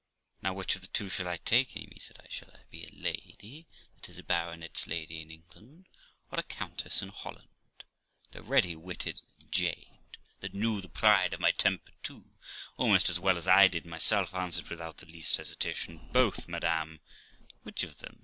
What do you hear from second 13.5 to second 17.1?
did myself, answered (without the least hesitation) 'Both, madam.